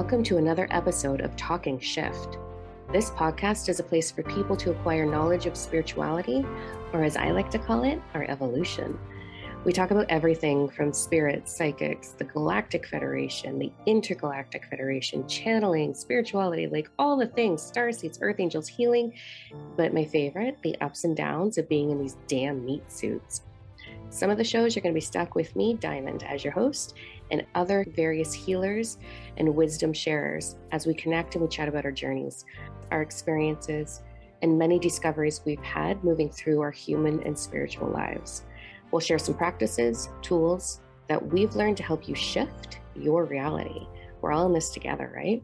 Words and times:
Welcome 0.00 0.24
to 0.24 0.38
another 0.38 0.66
episode 0.70 1.20
of 1.20 1.36
Talking 1.36 1.78
Shift. 1.78 2.38
This 2.90 3.10
podcast 3.10 3.68
is 3.68 3.80
a 3.80 3.84
place 3.84 4.10
for 4.10 4.22
people 4.22 4.56
to 4.56 4.70
acquire 4.70 5.04
knowledge 5.04 5.44
of 5.44 5.58
spirituality, 5.58 6.42
or 6.94 7.04
as 7.04 7.18
I 7.18 7.32
like 7.32 7.50
to 7.50 7.58
call 7.58 7.84
it, 7.84 8.00
our 8.14 8.24
evolution. 8.24 8.98
We 9.66 9.74
talk 9.74 9.90
about 9.90 10.06
everything 10.08 10.70
from 10.70 10.94
spirits, 10.94 11.54
psychics, 11.54 12.12
the 12.12 12.24
Galactic 12.24 12.86
Federation, 12.86 13.58
the 13.58 13.70
Intergalactic 13.84 14.64
Federation, 14.64 15.28
channeling, 15.28 15.92
spirituality, 15.92 16.66
like 16.66 16.90
all 16.98 17.18
the 17.18 17.26
things 17.26 17.60
star 17.60 17.92
seeds, 17.92 18.20
earth 18.22 18.40
angels, 18.40 18.68
healing. 18.68 19.12
But 19.76 19.92
my 19.92 20.06
favorite, 20.06 20.56
the 20.62 20.80
ups 20.80 21.04
and 21.04 21.14
downs 21.14 21.58
of 21.58 21.68
being 21.68 21.90
in 21.90 21.98
these 21.98 22.16
damn 22.26 22.64
meat 22.64 22.90
suits. 22.90 23.42
Some 24.12 24.28
of 24.28 24.38
the 24.38 24.44
shows 24.44 24.74
you're 24.74 24.82
going 24.82 24.92
to 24.92 24.96
be 24.96 25.00
stuck 25.00 25.36
with 25.36 25.54
me, 25.54 25.74
Diamond, 25.74 26.24
as 26.24 26.42
your 26.42 26.52
host, 26.52 26.94
and 27.30 27.46
other 27.54 27.86
various 27.94 28.34
healers 28.34 28.98
and 29.36 29.54
wisdom 29.54 29.92
sharers 29.92 30.56
as 30.72 30.84
we 30.84 30.94
connect 30.94 31.36
and 31.36 31.42
we 31.42 31.48
chat 31.48 31.68
about 31.68 31.84
our 31.84 31.92
journeys, 31.92 32.44
our 32.90 33.02
experiences, 33.02 34.02
and 34.42 34.58
many 34.58 34.80
discoveries 34.80 35.42
we've 35.44 35.62
had 35.62 36.02
moving 36.02 36.28
through 36.28 36.60
our 36.60 36.72
human 36.72 37.22
and 37.22 37.38
spiritual 37.38 37.88
lives. 37.88 38.42
We'll 38.90 39.00
share 39.00 39.18
some 39.18 39.36
practices, 39.36 40.08
tools 40.22 40.80
that 41.06 41.24
we've 41.24 41.54
learned 41.54 41.76
to 41.76 41.84
help 41.84 42.08
you 42.08 42.16
shift 42.16 42.80
your 42.96 43.24
reality. 43.24 43.86
We're 44.20 44.32
all 44.32 44.46
in 44.46 44.52
this 44.52 44.70
together, 44.70 45.12
right? 45.14 45.40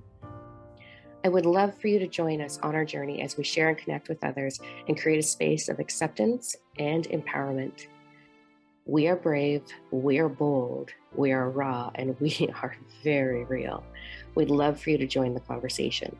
I 1.25 1.29
would 1.29 1.47
love 1.47 1.77
for 1.79 1.87
you 1.87 2.01
to 2.01 2.09
join 2.09 2.41
us 2.41 2.59
on 2.65 2.75
our 2.75 2.85
journey 2.85 3.23
as 3.23 3.37
we 3.37 3.45
share 3.45 3.69
and 3.69 3.79
connect 3.79 4.09
with 4.09 4.25
others 4.25 4.61
and 4.89 5.01
create 5.01 5.19
a 5.21 5.23
space 5.23 5.69
of 5.69 5.79
acceptance 5.79 6.57
and 6.79 7.05
empowerment. 7.09 7.87
We 8.89 9.09
are 9.09 9.17
brave, 9.17 9.63
we 9.91 10.19
are 10.19 10.29
bold, 10.29 10.91
we 11.13 11.33
are 11.33 11.51
raw, 11.51 11.91
and 11.97 12.19
we 12.21 12.49
are 12.63 12.77
very 13.03 13.45
real. 13.45 13.83
We'd 14.37 14.49
love 14.49 14.81
for 14.81 14.91
you 14.91 14.99
to 14.99 15.07
join 15.09 15.35
the 15.35 15.41
conversation. 15.41 16.17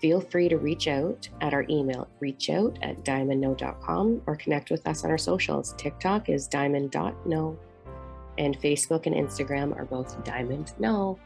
Feel 0.00 0.20
free 0.20 0.48
to 0.48 0.56
reach 0.56 0.88
out 0.88 1.28
at 1.42 1.52
our 1.52 1.66
email, 1.68 2.08
reachout 2.22 2.78
at 2.80 3.04
diamondno.com, 3.04 4.22
or 4.26 4.36
connect 4.36 4.70
with 4.70 4.86
us 4.86 5.04
on 5.04 5.10
our 5.10 5.18
socials. 5.18 5.74
TikTok 5.76 6.30
is 6.30 6.48
diamond.no, 6.48 7.58
and 8.38 8.60
Facebook 8.60 9.04
and 9.04 9.14
Instagram 9.14 9.76
are 9.76 9.84
both 9.84 10.24
diamond 10.24 10.72
no, 10.78 11.18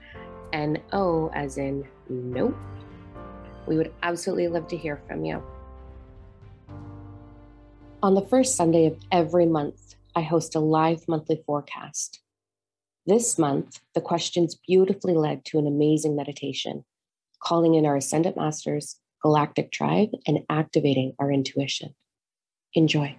and 0.52 0.80
O 0.92 1.30
as 1.34 1.56
in 1.56 1.86
nope. 2.08 2.56
We 3.68 3.76
would 3.76 3.92
absolutely 4.02 4.48
love 4.48 4.66
to 4.68 4.76
hear 4.76 5.00
from 5.06 5.24
you. 5.24 5.40
On 8.02 8.14
the 8.14 8.22
first 8.22 8.56
Sunday 8.56 8.86
of 8.86 8.98
every 9.12 9.46
month, 9.46 9.91
I 10.14 10.22
host 10.22 10.54
a 10.54 10.60
live 10.60 11.06
monthly 11.08 11.42
forecast. 11.46 12.20
This 13.06 13.38
month, 13.38 13.80
the 13.94 14.00
questions 14.00 14.58
beautifully 14.66 15.14
led 15.14 15.44
to 15.46 15.58
an 15.58 15.66
amazing 15.66 16.14
meditation 16.14 16.84
calling 17.42 17.74
in 17.74 17.84
our 17.84 17.96
Ascended 17.96 18.36
Masters, 18.36 19.00
Galactic 19.20 19.72
Tribe, 19.72 20.10
and 20.26 20.40
activating 20.48 21.14
our 21.18 21.32
intuition. 21.32 21.94
Enjoy. 22.74 23.16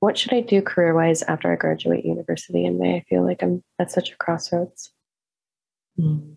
What 0.00 0.18
should 0.18 0.34
I 0.34 0.40
do 0.40 0.60
career 0.60 0.94
wise 0.94 1.22
after 1.22 1.50
I 1.50 1.56
graduate 1.56 2.04
university 2.04 2.66
in 2.66 2.78
May? 2.78 2.96
I 2.96 3.04
feel 3.08 3.24
like 3.24 3.42
I'm 3.42 3.64
at 3.78 3.90
such 3.90 4.12
a 4.12 4.16
crossroads. 4.16 4.92
Mm. 5.98 6.36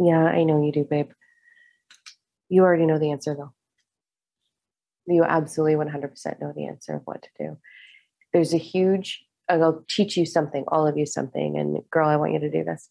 Yeah, 0.00 0.24
I 0.24 0.42
know 0.42 0.64
you 0.64 0.72
do, 0.72 0.84
babe. 0.84 1.10
You 2.48 2.62
already 2.62 2.86
know 2.86 2.98
the 2.98 3.12
answer, 3.12 3.34
though. 3.34 3.52
You 5.06 5.24
absolutely 5.24 5.76
100% 5.84 6.40
know 6.40 6.52
the 6.54 6.66
answer 6.66 6.96
of 6.96 7.02
what 7.04 7.22
to 7.22 7.28
do. 7.38 7.58
There's 8.32 8.52
a 8.52 8.58
huge, 8.58 9.24
I'll 9.48 9.84
teach 9.88 10.16
you 10.16 10.26
something, 10.26 10.64
all 10.68 10.86
of 10.86 10.98
you 10.98 11.06
something. 11.06 11.58
And 11.58 11.78
girl, 11.90 12.08
I 12.08 12.16
want 12.16 12.32
you 12.32 12.40
to 12.40 12.50
do 12.50 12.64
this. 12.64 12.88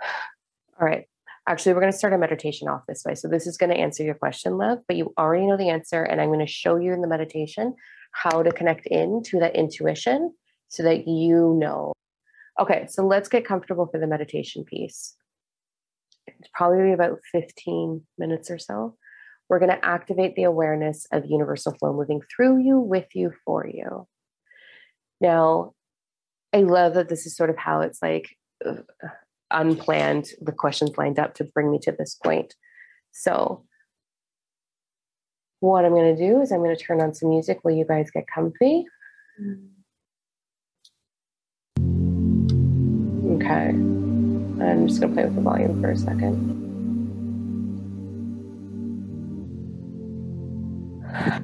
All 0.80 0.86
right. 0.86 1.06
Actually, 1.48 1.74
we're 1.74 1.80
going 1.80 1.92
to 1.92 1.98
start 1.98 2.12
a 2.12 2.18
meditation 2.18 2.68
off 2.68 2.86
this 2.86 3.04
way. 3.04 3.14
So, 3.14 3.28
this 3.28 3.46
is 3.46 3.56
going 3.56 3.70
to 3.70 3.76
answer 3.76 4.02
your 4.02 4.14
question, 4.14 4.58
love, 4.58 4.78
but 4.86 4.96
you 4.96 5.12
already 5.18 5.46
know 5.46 5.56
the 5.56 5.70
answer. 5.70 6.02
And 6.02 6.20
I'm 6.20 6.28
going 6.28 6.38
to 6.38 6.46
show 6.46 6.76
you 6.76 6.92
in 6.92 7.00
the 7.00 7.08
meditation 7.08 7.74
how 8.12 8.42
to 8.42 8.52
connect 8.52 8.86
in 8.86 9.22
to 9.24 9.40
that 9.40 9.56
intuition 9.56 10.34
so 10.68 10.82
that 10.84 11.08
you 11.08 11.56
know. 11.58 11.92
Okay. 12.60 12.86
So, 12.88 13.06
let's 13.06 13.28
get 13.28 13.44
comfortable 13.44 13.86
for 13.86 13.98
the 13.98 14.06
meditation 14.06 14.64
piece. 14.64 15.16
It's 16.26 16.48
probably 16.54 16.92
about 16.92 17.18
15 17.32 18.02
minutes 18.18 18.50
or 18.50 18.58
so. 18.58 18.96
We're 19.52 19.58
going 19.58 19.78
to 19.78 19.84
activate 19.84 20.34
the 20.34 20.44
awareness 20.44 21.06
of 21.12 21.26
universal 21.26 21.74
flow 21.74 21.92
moving 21.92 22.22
through 22.34 22.62
you, 22.62 22.80
with 22.80 23.08
you, 23.14 23.34
for 23.44 23.66
you. 23.66 24.08
Now, 25.20 25.74
I 26.54 26.60
love 26.60 26.94
that 26.94 27.10
this 27.10 27.26
is 27.26 27.36
sort 27.36 27.50
of 27.50 27.58
how 27.58 27.82
it's 27.82 28.00
like 28.00 28.34
uh, 28.64 28.76
unplanned, 29.50 30.30
the 30.40 30.52
questions 30.52 30.96
lined 30.96 31.18
up 31.18 31.34
to 31.34 31.44
bring 31.44 31.70
me 31.70 31.78
to 31.82 31.92
this 31.92 32.14
point. 32.14 32.54
So, 33.10 33.66
what 35.60 35.84
I'm 35.84 35.92
going 35.92 36.16
to 36.16 36.26
do 36.26 36.40
is 36.40 36.50
I'm 36.50 36.60
going 36.60 36.74
to 36.74 36.82
turn 36.82 37.02
on 37.02 37.12
some 37.12 37.28
music 37.28 37.58
while 37.60 37.74
you 37.74 37.84
guys 37.84 38.10
get 38.10 38.24
comfy. 38.34 38.86
Mm. 39.38 39.68
Okay. 43.36 43.68
I'm 44.64 44.88
just 44.88 45.02
going 45.02 45.14
to 45.14 45.14
play 45.14 45.24
with 45.26 45.34
the 45.34 45.42
volume 45.42 45.82
for 45.82 45.90
a 45.90 45.96
second. 45.98 46.61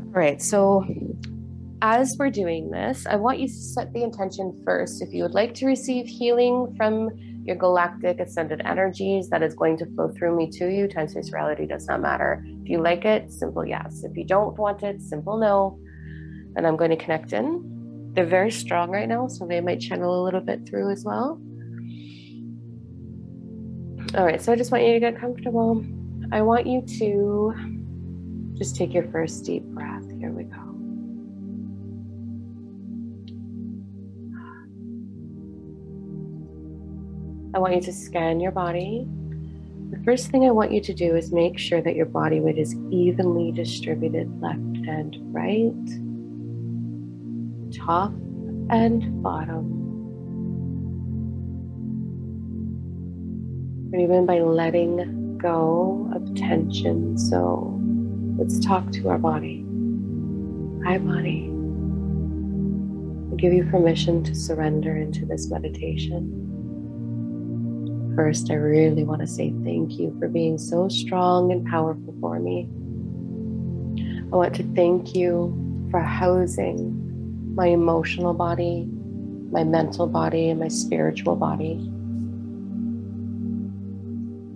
All 0.08 0.14
right. 0.14 0.40
So, 0.40 0.84
as 1.82 2.16
we're 2.18 2.30
doing 2.30 2.70
this, 2.70 3.06
I 3.06 3.16
want 3.16 3.38
you 3.38 3.46
to 3.46 3.52
set 3.52 3.92
the 3.92 4.02
intention 4.02 4.60
first. 4.64 5.02
If 5.02 5.12
you 5.12 5.22
would 5.22 5.34
like 5.34 5.52
to 5.54 5.66
receive 5.66 6.06
healing 6.06 6.74
from 6.76 7.10
your 7.44 7.56
galactic 7.56 8.20
ascended 8.20 8.60
energies 8.64 9.28
that 9.30 9.42
is 9.42 9.54
going 9.54 9.76
to 9.78 9.86
flow 9.94 10.10
through 10.10 10.36
me 10.36 10.50
to 10.50 10.68
you. 10.68 10.88
Time 10.88 11.08
space 11.08 11.32
reality 11.32 11.66
does 11.66 11.86
not 11.86 12.00
matter. 12.00 12.44
If 12.62 12.68
you 12.68 12.80
like 12.80 13.04
it, 13.04 13.32
simple 13.32 13.66
yes. 13.66 14.02
If 14.04 14.16
you 14.16 14.24
don't 14.24 14.58
want 14.58 14.82
it, 14.82 15.00
simple 15.00 15.38
no. 15.38 15.78
And 16.56 16.66
I'm 16.66 16.76
going 16.76 16.90
to 16.90 16.96
connect 16.96 17.32
in. 17.32 18.12
They're 18.14 18.26
very 18.26 18.50
strong 18.50 18.90
right 18.90 19.08
now, 19.08 19.28
so 19.28 19.46
they 19.46 19.60
might 19.60 19.80
channel 19.80 20.22
a 20.22 20.24
little 20.24 20.40
bit 20.40 20.66
through 20.66 20.90
as 20.90 21.04
well. 21.04 21.40
All 24.14 24.24
right, 24.24 24.40
so 24.40 24.52
I 24.52 24.56
just 24.56 24.72
want 24.72 24.84
you 24.84 24.94
to 24.94 25.00
get 25.00 25.18
comfortable. 25.18 25.84
I 26.32 26.42
want 26.42 26.66
you 26.66 26.82
to 26.98 27.77
just 28.58 28.74
take 28.74 28.92
your 28.92 29.04
first 29.04 29.44
deep 29.44 29.62
breath. 29.62 30.04
Here 30.18 30.32
we 30.32 30.42
go. 30.42 30.56
I 37.54 37.60
want 37.60 37.76
you 37.76 37.80
to 37.82 37.92
scan 37.92 38.40
your 38.40 38.50
body. 38.50 39.06
The 39.90 40.02
first 40.04 40.30
thing 40.30 40.44
I 40.44 40.50
want 40.50 40.72
you 40.72 40.80
to 40.80 40.92
do 40.92 41.14
is 41.14 41.32
make 41.32 41.56
sure 41.56 41.80
that 41.80 41.94
your 41.94 42.06
body 42.06 42.40
weight 42.40 42.58
is 42.58 42.74
evenly 42.90 43.52
distributed 43.52 44.28
left 44.42 44.58
and 44.58 45.16
right, 45.32 45.72
top 47.74 48.10
and 48.70 49.22
bottom. 49.22 49.76
And 53.92 54.02
even 54.02 54.26
by 54.26 54.40
letting 54.40 55.38
go 55.38 56.10
of 56.14 56.34
tension. 56.34 57.16
So 57.16 57.77
let's 58.38 58.58
talk 58.64 58.90
to 58.92 59.08
our 59.10 59.18
body. 59.18 59.66
Hi, 60.84 60.96
body. 60.96 61.50
I 63.30 63.36
give 63.36 63.52
you 63.52 63.68
permission 63.70 64.24
to 64.24 64.34
surrender 64.34 64.96
into 64.96 65.26
this 65.26 65.50
meditation 65.50 66.38
first, 68.18 68.50
I 68.50 68.54
really 68.54 69.04
want 69.04 69.20
to 69.20 69.28
say 69.28 69.54
thank 69.62 69.92
you 69.92 70.12
for 70.18 70.26
being 70.26 70.58
so 70.58 70.88
strong 70.88 71.52
and 71.52 71.64
powerful 71.64 72.12
for 72.20 72.40
me. 72.40 72.68
I 74.32 74.34
want 74.34 74.56
to 74.56 74.64
thank 74.74 75.14
you 75.14 75.54
for 75.92 76.00
housing 76.00 77.54
my 77.54 77.68
emotional 77.68 78.34
body, 78.34 78.88
my 79.52 79.62
mental 79.62 80.08
body, 80.08 80.50
and 80.50 80.58
my 80.58 80.66
spiritual 80.66 81.36
body. 81.36 81.74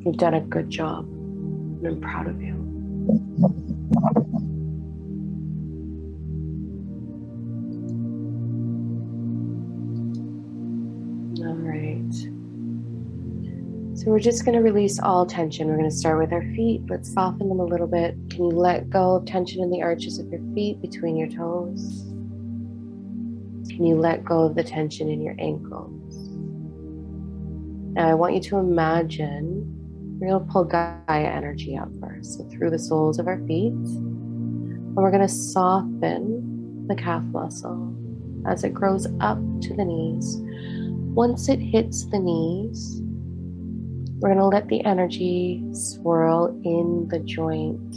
You've 0.05 0.17
done 0.17 0.35
a 0.35 0.41
good 0.41 0.69
job, 0.69 1.05
and 1.05 1.87
I'm 1.87 2.01
proud 2.01 2.27
of 2.27 2.43
you. 2.43 3.72
So 14.03 14.11
we're 14.11 14.19
just 14.19 14.45
going 14.45 14.57
to 14.57 14.63
release 14.63 14.99
all 14.99 15.25
tension. 15.25 15.69
We're 15.69 15.77
going 15.77 15.89
to 15.89 15.95
start 15.95 16.19
with 16.19 16.33
our 16.33 16.43
feet. 16.57 16.83
Let's 16.89 17.13
soften 17.13 17.49
them 17.49 17.61
a 17.61 17.65
little 17.65 17.87
bit. 17.87 18.17
Can 18.31 18.47
you 18.47 18.51
let 18.51 18.91
go 18.91 19.15
of 19.15 19.27
tension 19.27 19.63
in 19.63 19.71
the 19.71 19.81
arches 19.81 20.19
of 20.19 20.27
your 20.27 20.41
feet 20.55 20.83
between 20.83 21.17
your 21.17 21.29
toes? 21.29 22.03
Can 23.71 23.85
you 23.87 23.95
let 23.95 24.25
go 24.25 24.41
of 24.41 24.57
the 24.57 24.65
tension 24.65 25.09
in 25.09 25.21
your 25.21 25.37
ankles? 25.39 26.31
Now 27.95 28.09
I 28.09 28.15
want 28.15 28.35
you 28.35 28.41
to 28.41 28.57
imagine 28.57 29.82
we're 30.23 30.29
going 30.29 30.47
to 30.47 30.53
pull 30.53 30.65
Gaia 30.65 30.95
energy 31.09 31.77
out 31.77 31.91
first. 32.01 32.39
So 32.39 32.45
through 32.45 32.71
the 32.71 32.79
soles 32.79 33.19
of 33.19 33.27
our 33.27 33.39
feet. 33.39 33.73
And 33.73 34.95
we're 34.95 35.11
going 35.11 35.27
to 35.27 35.29
soften 35.29 36.87
the 36.87 36.95
calf 36.95 37.25
muscle 37.25 37.93
as 38.47 38.63
it 38.63 38.73
grows 38.73 39.07
up 39.21 39.39
to 39.63 39.75
the 39.75 39.85
knees 39.85 40.39
Once 41.15 41.49
it 41.49 41.59
hits 41.59 42.07
the 42.07 42.21
knees, 42.21 43.01
we're 44.21 44.29
going 44.29 44.39
to 44.39 44.47
let 44.47 44.69
the 44.69 44.85
energy 44.85 45.65
swirl 45.73 46.47
in 46.65 47.09
the 47.09 47.19
joint. 47.19 47.97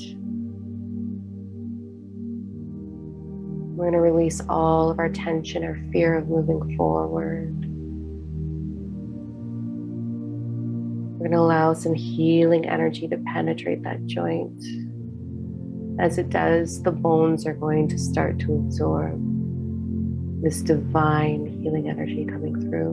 We're 3.78 3.92
going 3.92 3.94
to 3.94 4.00
release 4.00 4.42
all 4.50 4.90
of 4.90 4.98
our 4.98 5.10
tension 5.10 5.64
or 5.64 5.80
fear 5.92 6.16
of 6.16 6.28
moving 6.28 6.76
forward. 6.76 7.65
We're 11.26 11.30
going 11.32 11.40
to 11.40 11.44
allow 11.44 11.74
some 11.74 11.96
healing 11.96 12.70
energy 12.70 13.08
to 13.08 13.18
penetrate 13.18 13.82
that 13.82 14.06
joint. 14.06 14.64
As 16.00 16.20
it 16.20 16.30
does, 16.30 16.84
the 16.84 16.92
bones 16.92 17.48
are 17.48 17.56
going 17.56 17.90
to 17.90 17.98
start 17.98 18.38
to 18.42 18.54
absorb 18.54 19.20
this 20.44 20.62
divine 20.62 21.48
healing 21.64 21.90
energy 21.90 22.26
coming 22.26 22.62
through. 22.62 22.92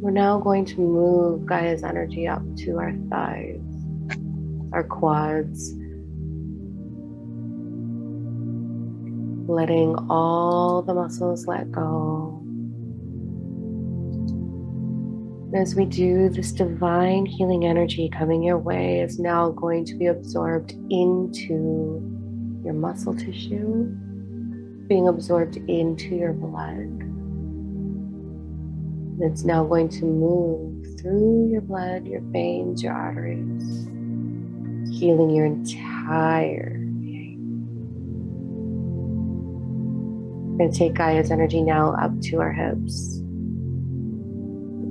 We're 0.00 0.12
now 0.12 0.38
going 0.38 0.64
to 0.66 0.78
move 0.78 1.44
Gaia's 1.44 1.82
energy 1.82 2.28
up 2.28 2.42
to 2.58 2.78
our 2.78 2.92
thighs, 3.10 3.58
our 4.72 4.84
quads, 4.84 5.74
letting 9.48 9.96
all 10.08 10.82
the 10.82 10.94
muscles 10.94 11.48
let 11.48 11.72
go. 11.72 12.43
As 15.54 15.76
we 15.76 15.84
do, 15.84 16.28
this 16.30 16.50
divine 16.50 17.26
healing 17.26 17.64
energy 17.64 18.08
coming 18.08 18.42
your 18.42 18.58
way 18.58 18.98
is 18.98 19.20
now 19.20 19.50
going 19.50 19.84
to 19.84 19.94
be 19.94 20.06
absorbed 20.06 20.72
into 20.90 22.02
your 22.64 22.74
muscle 22.74 23.14
tissue, 23.14 23.84
being 24.88 25.06
absorbed 25.06 25.58
into 25.68 26.16
your 26.16 26.32
blood. 26.32 27.02
It's 29.20 29.44
now 29.44 29.62
going 29.62 29.90
to 29.90 30.04
move 30.04 30.84
through 31.00 31.50
your 31.52 31.60
blood, 31.60 32.04
your 32.08 32.20
veins, 32.20 32.82
your 32.82 32.92
arteries, 32.92 33.84
healing 34.98 35.30
your 35.30 35.46
entire 35.46 36.78
being. 37.00 37.38
We're 40.50 40.58
going 40.58 40.72
to 40.72 40.76
take 40.76 40.94
Gaia's 40.94 41.30
energy 41.30 41.62
now 41.62 41.94
up 41.94 42.20
to 42.22 42.40
our 42.40 42.52
hips. 42.52 43.23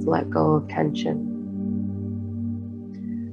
Let's 0.03 0.09
let 0.09 0.29
go 0.29 0.55
of 0.55 0.67
tension. 0.67 1.29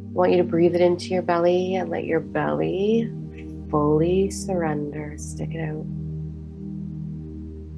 I 0.09 0.13
want 0.13 0.31
you 0.31 0.37
to 0.37 0.45
breathe 0.45 0.77
it 0.77 0.81
into 0.81 1.07
your 1.07 1.23
belly 1.23 1.75
and 1.75 1.91
let 1.91 2.05
your 2.05 2.21
belly 2.21 3.13
fully 3.69 4.31
surrender. 4.31 5.15
Stick 5.17 5.53
it 5.53 5.69
out. 5.69 5.85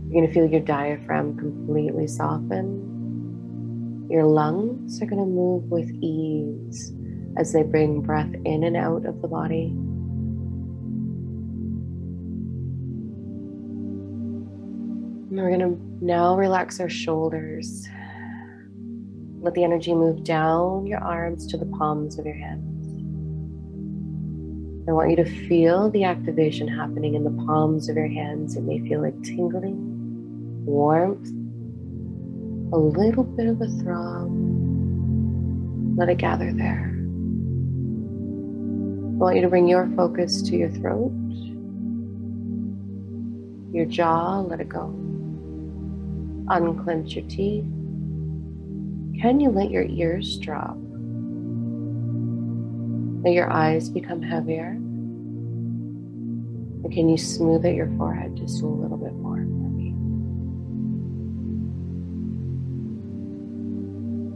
You're 0.04 0.12
going 0.12 0.26
to 0.26 0.32
feel 0.34 0.44
your 0.44 0.60
diaphragm 0.60 1.38
completely 1.38 2.06
soften. 2.06 4.06
Your 4.10 4.24
lungs 4.24 5.00
are 5.00 5.06
going 5.06 5.22
to 5.22 5.26
move 5.26 5.70
with 5.70 5.90
ease 6.02 6.92
as 7.38 7.54
they 7.54 7.62
bring 7.62 8.02
breath 8.02 8.34
in 8.44 8.62
and 8.62 8.76
out 8.76 9.06
of 9.06 9.22
the 9.22 9.28
body. 9.28 9.68
And 15.30 15.40
we're 15.40 15.48
going 15.48 15.60
to 15.60 15.78
now 16.04 16.36
relax 16.36 16.78
our 16.78 16.90
shoulders. 16.90 17.88
Let 19.42 19.54
the 19.54 19.64
energy 19.64 19.92
move 19.92 20.22
down 20.22 20.86
your 20.86 21.00
arms 21.00 21.48
to 21.48 21.56
the 21.56 21.66
palms 21.66 22.16
of 22.16 22.24
your 22.24 22.36
hands. 22.36 22.86
I 24.88 24.92
want 24.92 25.10
you 25.10 25.16
to 25.16 25.48
feel 25.48 25.90
the 25.90 26.04
activation 26.04 26.68
happening 26.68 27.14
in 27.14 27.24
the 27.24 27.44
palms 27.44 27.88
of 27.88 27.96
your 27.96 28.06
hands. 28.06 28.54
It 28.56 28.62
may 28.62 28.78
feel 28.88 29.02
like 29.02 29.20
tingling, 29.22 30.64
warmth, 30.64 31.26
a 32.72 32.78
little 32.78 33.24
bit 33.24 33.48
of 33.48 33.60
a 33.60 33.66
throb. 33.82 34.30
Let 35.98 36.08
it 36.08 36.18
gather 36.18 36.52
there. 36.52 36.90
I 39.12 39.24
want 39.24 39.34
you 39.34 39.42
to 39.42 39.48
bring 39.48 39.66
your 39.66 39.90
focus 39.96 40.40
to 40.42 40.56
your 40.56 40.70
throat, 40.70 41.10
your 43.72 43.86
jaw, 43.86 44.38
let 44.40 44.60
it 44.60 44.68
go. 44.68 44.86
Unclench 46.48 47.16
your 47.16 47.26
teeth. 47.28 47.81
Can 49.20 49.40
you 49.40 49.50
let 49.50 49.70
your 49.70 49.84
ears 49.84 50.36
drop? 50.38 50.76
Let 53.24 53.34
your 53.34 53.52
eyes 53.52 53.88
become 53.88 54.20
heavier. 54.20 54.78
Can 56.90 57.08
you 57.08 57.16
smooth 57.16 57.64
out 57.64 57.74
your 57.74 57.88
forehead 57.96 58.36
just 58.36 58.62
a 58.62 58.66
little 58.66 58.98
bit 58.98 59.14
more 59.14 59.36
for 59.36 59.42
me? 59.42 59.88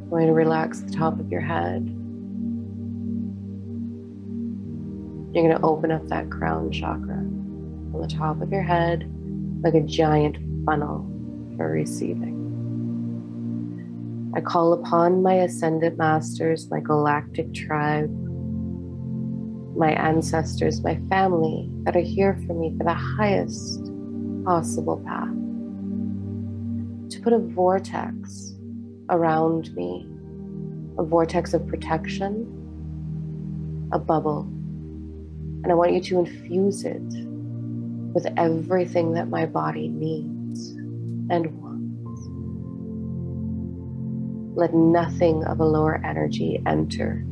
I'm 0.05 0.08
going 0.08 0.26
to 0.26 0.32
relax 0.32 0.81
the 0.81 0.93
top 0.93 1.20
of 1.20 1.31
your 1.31 1.43
head. 1.43 1.84
You're 5.34 5.44
going 5.44 5.58
to 5.58 5.62
open 5.62 5.90
up 5.90 6.06
that 6.08 6.31
crown 6.31 6.70
chakra 6.73 7.19
on 7.19 8.00
the 8.00 8.08
top 8.08 8.40
of 8.40 8.50
your 8.50 8.62
head 8.62 9.12
like 9.62 9.75
a 9.75 9.82
giant 9.82 10.38
funnel 10.64 11.05
for 11.56 11.70
receiving. 11.70 12.45
I 14.36 14.42
call 14.42 14.74
upon 14.74 15.22
my 15.22 15.32
ascended 15.32 15.96
masters, 15.96 16.70
my 16.70 16.78
galactic 16.78 17.54
tribe, 17.54 18.10
my 19.74 19.92
ancestors, 19.92 20.82
my 20.82 21.00
family 21.08 21.70
that 21.84 21.96
are 21.96 22.00
here 22.00 22.38
for 22.46 22.52
me 22.52 22.74
for 22.76 22.84
the 22.84 22.92
highest 22.92 23.90
possible 24.44 25.02
path. 25.06 25.32
To 27.12 27.20
put 27.22 27.32
a 27.32 27.38
vortex 27.38 28.54
around 29.08 29.74
me, 29.74 30.06
a 30.98 31.02
vortex 31.02 31.54
of 31.54 31.66
protection, 31.66 32.44
a 33.90 33.98
bubble. 33.98 34.42
And 35.62 35.72
I 35.72 35.74
want 35.74 35.94
you 35.94 36.00
to 36.02 36.18
infuse 36.18 36.84
it 36.84 37.00
with 38.12 38.26
everything 38.36 39.14
that 39.14 39.30
my 39.30 39.46
body 39.46 39.88
needs 39.88 40.72
and 41.30 41.46
wants. 41.56 41.65
Let 44.56 44.72
nothing 44.72 45.44
of 45.44 45.60
a 45.60 45.64
lower 45.64 46.00
energy 46.02 46.62
enter 46.66 47.22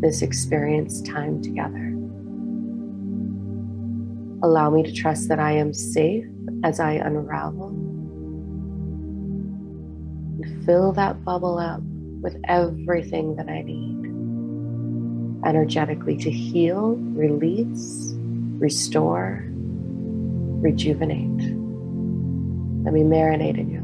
this 0.00 0.20
experience 0.20 1.00
time 1.02 1.40
together. 1.40 1.94
Allow 4.42 4.70
me 4.70 4.82
to 4.82 4.92
trust 4.92 5.28
that 5.28 5.38
I 5.38 5.52
am 5.52 5.72
safe 5.72 6.26
as 6.64 6.80
I 6.80 6.94
unravel. 6.94 7.68
And 10.42 10.66
fill 10.66 10.90
that 10.94 11.24
bubble 11.24 11.56
up 11.56 11.82
with 12.20 12.36
everything 12.48 13.36
that 13.36 13.48
I 13.48 13.62
need 13.62 13.92
energetically 15.44 16.16
to 16.16 16.30
heal, 16.32 16.96
release, 16.96 18.12
restore, 18.58 19.44
rejuvenate. 20.60 21.42
Let 22.84 22.92
me 22.92 23.02
marinate 23.02 23.56
in 23.58 23.70
your 23.70 23.81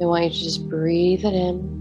I 0.00 0.06
want 0.06 0.24
you 0.24 0.30
to 0.30 0.44
just 0.44 0.68
breathe 0.68 1.24
it 1.24 1.34
in 1.34 1.80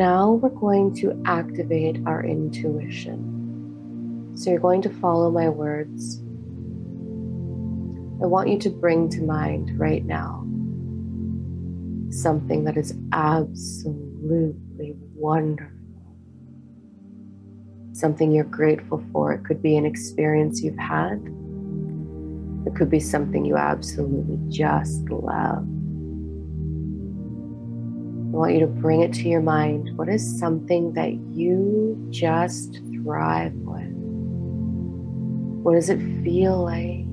Now 0.00 0.32
we're 0.32 0.48
going 0.48 0.94
to 0.94 1.22
activate 1.26 2.00
our 2.06 2.24
intuition. 2.24 4.32
So 4.34 4.48
you're 4.48 4.58
going 4.58 4.80
to 4.80 4.88
follow 4.88 5.30
my 5.30 5.50
words. 5.50 6.22
I 8.22 8.26
want 8.26 8.48
you 8.48 8.58
to 8.60 8.70
bring 8.70 9.10
to 9.10 9.20
mind 9.20 9.78
right 9.78 10.02
now 10.02 10.46
something 12.10 12.64
that 12.64 12.78
is 12.78 12.94
absolutely 13.12 14.96
wonderful. 15.14 15.76
Something 17.92 18.32
you're 18.32 18.44
grateful 18.44 19.04
for. 19.12 19.34
It 19.34 19.44
could 19.44 19.60
be 19.60 19.76
an 19.76 19.84
experience 19.84 20.62
you've 20.62 20.78
had, 20.78 21.22
it 22.66 22.74
could 22.74 22.90
be 22.90 23.00
something 23.00 23.44
you 23.44 23.56
absolutely 23.56 24.38
just 24.48 25.08
love. 25.08 25.66
I 28.30 28.36
want 28.36 28.54
you 28.54 28.60
to 28.60 28.66
bring 28.66 29.00
it 29.00 29.12
to 29.14 29.28
your 29.28 29.40
mind. 29.40 29.96
What 29.96 30.08
is 30.08 30.38
something 30.38 30.92
that 30.92 31.12
you 31.32 32.06
just 32.10 32.80
thrive 32.92 33.54
with? 33.54 33.90
What 35.64 35.74
does 35.74 35.90
it 35.90 35.98
feel 36.22 36.64
like? 36.64 37.06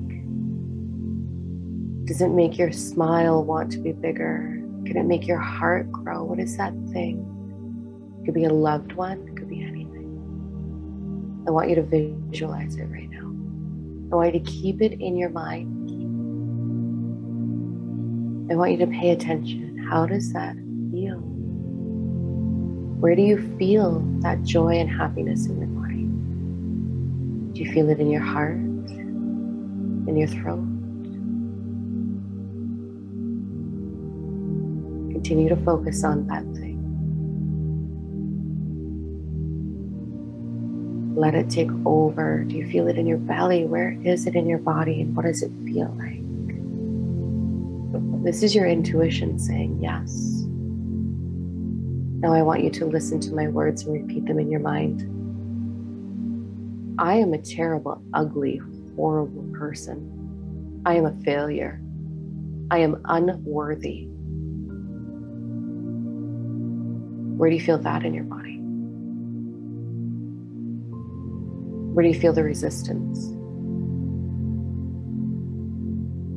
Does 2.06 2.20
it 2.20 2.28
make 2.28 2.56
your 2.56 2.72
smile 2.72 3.44
want 3.44 3.72
to 3.72 3.78
be 3.78 3.92
bigger? 3.92 4.62
Can 4.86 4.96
it 4.96 5.04
make 5.04 5.26
your 5.26 5.38
heart 5.38 5.90
grow? 5.90 6.24
What 6.24 6.38
is 6.38 6.56
that 6.56 6.72
thing? 6.92 7.24
It 8.20 8.24
could 8.24 8.34
be 8.34 8.44
a 8.44 8.52
loved 8.52 8.92
one, 8.92 9.26
it 9.28 9.36
could 9.36 9.48
be 9.48 9.62
anything. 9.62 11.44
I 11.46 11.50
want 11.50 11.68
you 11.68 11.74
to 11.74 11.82
visualize 11.82 12.76
it 12.76 12.84
right 12.84 13.07
now. 13.07 13.07
I 14.10 14.14
want 14.16 14.32
you 14.32 14.40
to 14.40 14.50
keep 14.50 14.80
it 14.80 14.92
in 14.92 15.18
your 15.18 15.28
mind. 15.28 15.74
I 18.50 18.54
want 18.54 18.70
you 18.72 18.78
to 18.78 18.86
pay 18.86 19.10
attention. 19.10 19.76
How 19.90 20.06
does 20.06 20.32
that 20.32 20.54
feel? 20.90 21.18
Where 23.00 23.14
do 23.14 23.20
you 23.20 23.36
feel 23.58 24.00
that 24.20 24.42
joy 24.44 24.76
and 24.76 24.88
happiness 24.88 25.46
in 25.46 25.58
your 25.58 25.68
body? 25.68 26.08
Do 27.52 27.62
you 27.62 27.70
feel 27.72 27.90
it 27.90 28.00
in 28.00 28.10
your 28.10 28.22
heart, 28.22 28.56
in 28.56 30.16
your 30.16 30.28
throat? 30.28 30.64
Continue 35.12 35.50
to 35.50 35.56
focus 35.56 36.02
on 36.02 36.26
that 36.28 36.44
thing. 36.56 36.77
Let 41.18 41.34
it 41.34 41.50
take 41.50 41.70
over. 41.84 42.44
Do 42.44 42.54
you 42.54 42.64
feel 42.70 42.86
it 42.86 42.96
in 42.96 43.04
your 43.04 43.18
belly? 43.18 43.64
Where 43.64 43.90
is 44.04 44.28
it 44.28 44.36
in 44.36 44.46
your 44.46 44.60
body? 44.60 45.00
And 45.00 45.16
what 45.16 45.24
does 45.24 45.42
it 45.42 45.50
feel 45.64 45.92
like? 45.98 46.22
This 48.22 48.44
is 48.44 48.54
your 48.54 48.66
intuition 48.66 49.36
saying 49.36 49.80
yes. 49.82 50.44
Now 52.20 52.32
I 52.32 52.42
want 52.42 52.62
you 52.62 52.70
to 52.70 52.86
listen 52.86 53.18
to 53.22 53.34
my 53.34 53.48
words 53.48 53.82
and 53.82 53.94
repeat 53.94 54.26
them 54.26 54.38
in 54.38 54.48
your 54.48 54.60
mind. 54.60 55.02
I 57.00 57.14
am 57.14 57.32
a 57.32 57.38
terrible, 57.38 58.00
ugly, 58.14 58.60
horrible 58.94 59.44
person. 59.58 60.82
I 60.86 60.94
am 60.94 61.04
a 61.04 61.12
failure. 61.24 61.80
I 62.70 62.78
am 62.78 63.00
unworthy. 63.06 64.04
Where 67.38 67.50
do 67.50 67.56
you 67.56 67.62
feel 67.62 67.78
that 67.78 68.04
in 68.04 68.14
your 68.14 68.22
body? 68.22 68.47
Where 71.98 72.04
do 72.04 72.10
you 72.10 72.20
feel 72.20 72.32
the 72.32 72.44
resistance? 72.44 73.26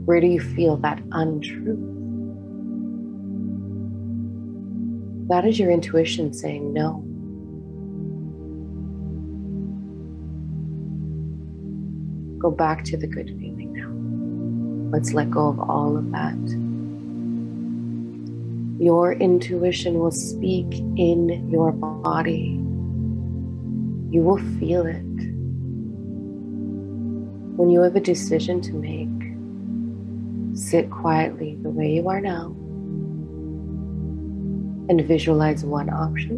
Where 0.06 0.20
do 0.20 0.26
you 0.26 0.40
feel 0.40 0.76
that 0.78 1.00
untruth? 1.12 1.78
That 5.30 5.46
is 5.46 5.60
your 5.60 5.70
intuition 5.70 6.34
saying 6.34 6.74
no. 6.74 7.04
Go 12.40 12.50
back 12.50 12.84
to 12.86 12.98
the 12.98 13.06
good 13.06 13.28
feeling 13.28 13.72
now. 13.72 14.98
Let's 14.98 15.14
let 15.14 15.30
go 15.30 15.48
of 15.48 15.60
all 15.60 15.96
of 15.96 16.12
that. 16.12 16.42
Your 18.84 19.14
intuition 19.14 20.00
will 20.00 20.10
speak 20.10 20.74
in 20.98 21.52
your 21.52 21.72
body. 21.72 22.60
You 24.10 24.24
will 24.24 24.40
feel 24.58 24.88
it. 24.88 25.31
When 27.62 27.70
you 27.70 27.82
have 27.82 27.96
a 27.96 28.00
decision 28.00 28.60
to 28.62 28.74
make, 28.74 30.58
sit 30.58 30.90
quietly 30.90 31.60
the 31.62 31.70
way 31.70 31.94
you 31.94 32.10
are 32.10 32.20
now 32.20 32.56
and 34.90 35.00
visualize 35.08 35.64
one 35.64 35.88
option 35.92 36.38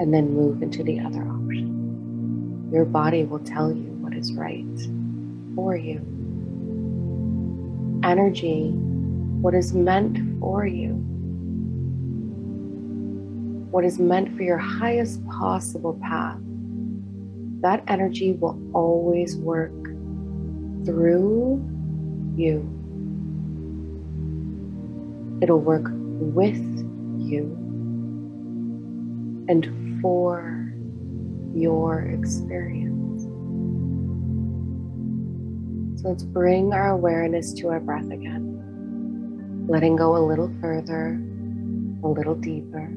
and 0.00 0.12
then 0.12 0.34
move 0.34 0.60
into 0.60 0.82
the 0.82 0.98
other 0.98 1.22
option. 1.22 2.68
Your 2.72 2.84
body 2.84 3.22
will 3.22 3.38
tell 3.38 3.70
you 3.70 3.92
what 4.00 4.12
is 4.12 4.32
right 4.32 4.66
for 5.54 5.76
you. 5.76 5.98
Energy, 8.02 8.70
what 9.40 9.54
is 9.54 9.72
meant 9.72 10.18
for 10.40 10.66
you. 10.66 10.94
What 13.70 13.84
is 13.84 14.00
meant 14.00 14.36
for 14.36 14.42
your 14.42 14.58
highest 14.58 15.24
possible 15.28 15.96
path 16.02 16.40
that 17.60 17.82
energy 17.88 18.32
will 18.32 18.58
always 18.74 19.36
work 19.36 19.72
through 20.84 21.64
you. 22.36 22.60
It'll 25.42 25.60
work 25.60 25.86
with 25.90 26.56
you 27.18 27.56
and 29.48 30.00
for 30.00 30.72
your 31.54 32.02
experience. 32.02 33.22
So 36.00 36.08
let's 36.08 36.24
bring 36.24 36.72
our 36.72 36.90
awareness 36.90 37.52
to 37.54 37.68
our 37.68 37.80
breath 37.80 38.10
again, 38.10 39.66
letting 39.68 39.96
go 39.96 40.16
a 40.16 40.22
little 40.24 40.52
further, 40.60 41.20
a 42.02 42.08
little 42.08 42.34
deeper. 42.34 42.92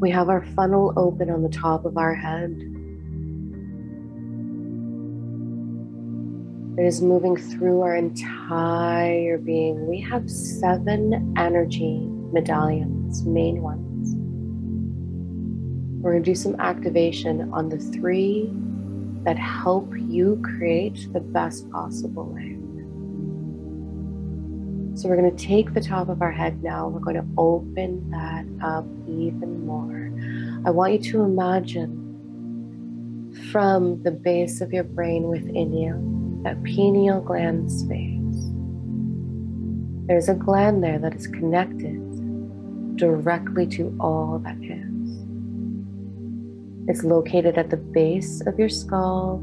We 0.00 0.10
have 0.12 0.28
our 0.28 0.46
funnel 0.54 0.92
open 0.96 1.28
on 1.28 1.42
the 1.42 1.48
top 1.48 1.84
of 1.84 1.96
our 1.96 2.14
head. 2.14 2.52
It 6.78 6.86
is 6.86 7.02
moving 7.02 7.36
through 7.36 7.80
our 7.80 7.96
entire 7.96 9.38
being. 9.38 9.88
We 9.88 10.00
have 10.02 10.30
seven 10.30 11.34
energy 11.36 11.98
medallions, 12.32 13.24
main 13.24 13.60
ones. 13.60 14.14
We're 16.00 16.12
going 16.12 16.22
to 16.22 16.30
do 16.30 16.36
some 16.36 16.54
activation 16.60 17.52
on 17.52 17.68
the 17.68 17.78
three 17.78 18.52
that 19.24 19.36
help 19.36 19.92
you 19.96 20.40
create 20.44 21.12
the 21.12 21.18
best 21.18 21.68
possible 21.72 22.32
life. 22.32 22.77
So 24.98 25.08
we're 25.08 25.16
going 25.16 25.30
to 25.36 25.46
take 25.46 25.74
the 25.74 25.80
top 25.80 26.08
of 26.08 26.22
our 26.22 26.32
head 26.32 26.60
now. 26.60 26.88
We're 26.88 26.98
going 26.98 27.14
to 27.14 27.26
open 27.36 28.10
that 28.10 28.44
up 28.60 28.84
even 29.06 29.64
more. 29.64 30.10
I 30.66 30.70
want 30.72 30.92
you 30.92 30.98
to 31.12 31.20
imagine 31.22 31.94
from 33.52 34.02
the 34.02 34.10
base 34.10 34.60
of 34.60 34.72
your 34.72 34.82
brain 34.82 35.28
within 35.28 35.72
you, 35.72 36.40
that 36.42 36.60
pineal 36.64 37.20
gland 37.20 37.70
space. 37.70 38.50
There's 40.08 40.28
a 40.28 40.34
gland 40.34 40.82
there 40.82 40.98
that 40.98 41.14
is 41.14 41.28
connected 41.28 42.96
directly 42.96 43.68
to 43.68 43.96
all 44.00 44.40
that 44.40 44.56
is. 44.60 45.22
It's 46.88 47.04
located 47.04 47.56
at 47.56 47.70
the 47.70 47.76
base 47.76 48.40
of 48.48 48.58
your 48.58 48.68
skull, 48.68 49.40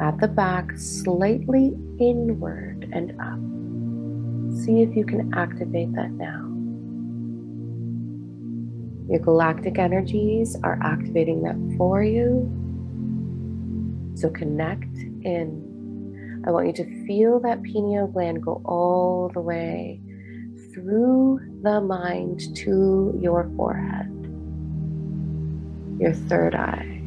at 0.00 0.20
the 0.20 0.28
back, 0.28 0.70
slightly 0.78 1.76
inward 1.98 2.88
and 2.92 3.20
up. 3.20 3.53
See 4.54 4.82
if 4.82 4.94
you 4.94 5.04
can 5.04 5.34
activate 5.34 5.92
that 5.94 6.12
now. 6.12 6.50
Your 9.10 9.18
galactic 9.18 9.78
energies 9.78 10.56
are 10.62 10.78
activating 10.82 11.42
that 11.42 11.56
for 11.76 12.02
you. 12.02 12.48
So 14.14 14.30
connect 14.30 14.96
in. 15.22 16.42
I 16.46 16.50
want 16.50 16.68
you 16.68 16.72
to 16.84 17.06
feel 17.06 17.40
that 17.40 17.62
pineal 17.64 18.06
gland 18.06 18.42
go 18.42 18.62
all 18.64 19.30
the 19.34 19.40
way 19.40 20.00
through 20.72 21.40
the 21.62 21.80
mind 21.80 22.54
to 22.56 23.18
your 23.20 23.50
forehead, 23.56 24.08
your 26.00 26.12
third 26.12 26.54
eye. 26.54 27.00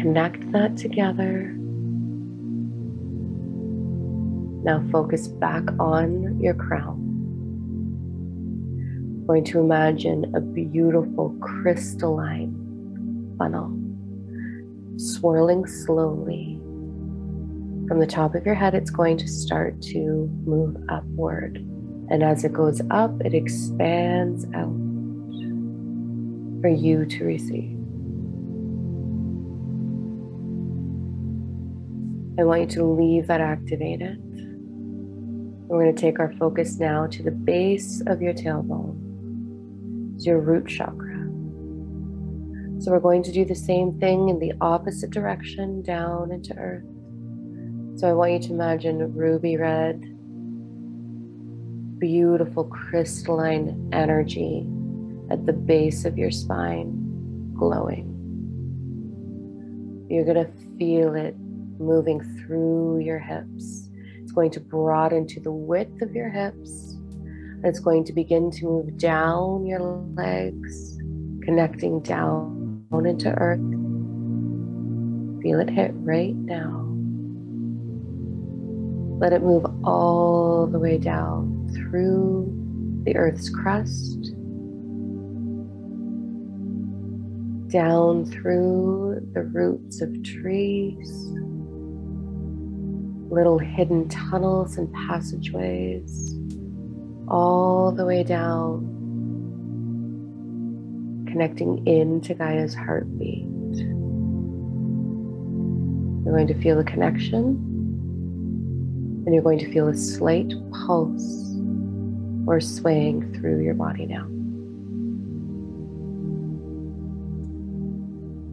Connect 0.00 0.50
that 0.52 0.76
together. 0.76 1.56
Now 4.64 4.84
focus 4.92 5.28
back 5.28 5.64
on 5.78 6.40
your 6.40 6.54
crown. 6.54 6.98
I'm 9.18 9.26
going 9.26 9.44
to 9.44 9.60
imagine 9.60 10.32
a 10.34 10.40
beautiful 10.40 11.36
crystalline 11.40 13.34
funnel 13.38 13.78
swirling 14.96 15.66
slowly. 15.66 16.58
From 17.88 17.98
the 17.98 18.06
top 18.06 18.34
of 18.34 18.46
your 18.46 18.54
head, 18.54 18.74
it's 18.74 18.90
going 18.90 19.16
to 19.18 19.28
start 19.28 19.80
to 19.82 20.30
move 20.44 20.76
upward. 20.88 21.56
And 22.10 22.22
as 22.22 22.44
it 22.44 22.52
goes 22.52 22.80
up, 22.90 23.20
it 23.24 23.34
expands 23.34 24.44
out 24.54 24.78
for 26.60 26.68
you 26.68 27.04
to 27.06 27.24
receive. 27.24 27.78
I 32.38 32.44
want 32.44 32.60
you 32.60 32.66
to 32.76 32.84
leave 32.84 33.26
that 33.26 33.40
activated. 33.40 34.22
We're 35.72 35.84
going 35.84 35.96
to 35.96 36.00
take 36.02 36.20
our 36.20 36.34
focus 36.34 36.78
now 36.78 37.06
to 37.06 37.22
the 37.22 37.30
base 37.30 38.02
of 38.06 38.20
your 38.20 38.34
tailbone, 38.34 40.14
it's 40.14 40.26
your 40.26 40.38
root 40.38 40.68
chakra. 40.68 41.24
So 42.78 42.90
we're 42.90 43.00
going 43.00 43.22
to 43.22 43.32
do 43.32 43.46
the 43.46 43.54
same 43.54 43.98
thing 43.98 44.28
in 44.28 44.38
the 44.38 44.52
opposite 44.60 45.08
direction 45.08 45.80
down 45.80 46.30
into 46.30 46.54
earth. 46.58 46.84
So 47.98 48.06
I 48.06 48.12
want 48.12 48.32
you 48.32 48.38
to 48.40 48.52
imagine 48.52 49.14
ruby 49.14 49.56
red, 49.56 49.98
beautiful 51.98 52.64
crystalline 52.64 53.88
energy 53.94 54.66
at 55.30 55.46
the 55.46 55.54
base 55.54 56.04
of 56.04 56.18
your 56.18 56.32
spine 56.32 57.54
glowing. 57.54 58.10
You're 60.10 60.26
going 60.26 60.44
to 60.44 60.52
feel 60.78 61.14
it 61.14 61.34
moving 61.78 62.20
through 62.44 62.98
your 62.98 63.18
hips 63.18 63.81
it's 64.32 64.36
going 64.36 64.50
to 64.52 64.60
broaden 64.60 65.26
to 65.26 65.40
the 65.40 65.52
width 65.52 66.00
of 66.00 66.14
your 66.14 66.30
hips. 66.30 66.96
It's 67.64 67.80
going 67.80 68.02
to 68.04 68.14
begin 68.14 68.50
to 68.52 68.64
move 68.64 68.96
down 68.96 69.66
your 69.66 69.80
legs, 70.16 70.96
connecting 71.42 72.00
down 72.00 72.82
into 73.04 73.28
earth. 73.28 73.60
Feel 75.42 75.60
it 75.60 75.68
hit 75.68 75.90
right 75.96 76.34
now. 76.34 76.80
Let 79.20 79.34
it 79.34 79.42
move 79.42 79.66
all 79.84 80.66
the 80.66 80.78
way 80.78 80.96
down 80.96 81.70
through 81.74 82.50
the 83.04 83.14
earth's 83.16 83.50
crust, 83.50 84.32
down 87.70 88.24
through 88.24 89.28
the 89.34 89.42
roots 89.42 90.00
of 90.00 90.22
trees, 90.22 91.28
little 93.32 93.58
hidden 93.58 94.06
tunnels 94.10 94.76
and 94.76 94.92
passageways, 94.92 96.34
all 97.28 97.90
the 97.90 98.04
way 98.04 98.22
down, 98.22 98.84
connecting 101.26 101.86
into 101.86 102.34
Gaia's 102.34 102.74
heartbeat. 102.74 103.46
You're 106.24 106.34
going 106.34 106.46
to 106.48 106.62
feel 106.62 106.76
the 106.76 106.84
connection 106.84 107.70
and 109.24 109.32
you're 109.34 109.42
going 109.42 109.60
to 109.60 109.72
feel 109.72 109.88
a 109.88 109.96
slight 109.96 110.52
pulse 110.86 111.56
or 112.46 112.60
swaying 112.60 113.32
through 113.32 113.62
your 113.62 113.72
body 113.72 114.04
now. 114.04 114.26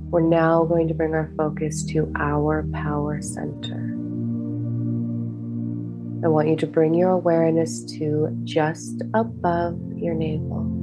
We're 0.09 0.21
now 0.21 0.63
going 0.63 0.87
to 0.87 0.93
bring 0.93 1.13
our 1.13 1.33
focus 1.35 1.83
to 1.87 2.09
our 2.15 2.65
power 2.71 3.21
center. 3.21 3.98
I 6.21 6.27
want 6.27 6.49
you 6.49 6.57
to 6.57 6.67
bring 6.67 6.93
your 6.93 7.11
awareness 7.11 7.83
to 7.97 8.27
just 8.43 9.03
above 9.13 9.79
your 9.95 10.13
navel. 10.13 10.75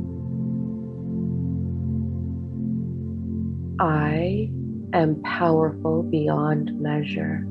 I 3.79 4.51
am 4.95 5.21
powerful 5.23 6.03
beyond 6.05 6.81
measure. 6.81 7.47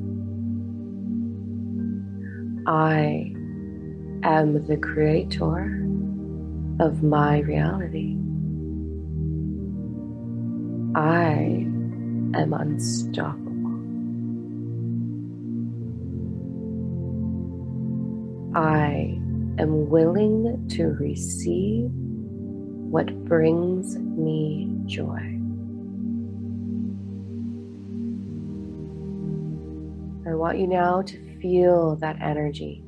I 2.65 3.31
am 4.23 4.65
the 4.65 4.77
creator 4.77 5.87
of 6.79 7.03
my 7.03 7.39
reality. 7.39 8.17
I 10.95 11.67
am 12.33 12.51
unstoppable. 12.51 13.44
I 18.55 19.19
am 19.59 19.89
willing 19.89 20.65
to 20.69 20.85
receive 20.85 21.89
what 21.91 23.13
brings 23.25 23.97
me 23.97 24.71
joy. 24.85 25.19
I 30.25 30.35
want 30.35 30.57
you 30.57 30.67
now 30.67 31.01
to 31.01 31.39
feel 31.41 31.97
that 31.97 32.15
energy. 32.21 32.81